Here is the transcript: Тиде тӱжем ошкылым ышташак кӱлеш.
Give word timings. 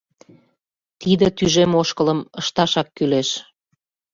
Тиде 0.99 1.27
тӱжем 1.37 1.71
ошкылым 1.81 2.19
ышташак 2.39 2.87
кӱлеш. 2.95 3.29